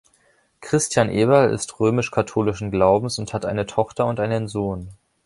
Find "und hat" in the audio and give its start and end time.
3.19-3.45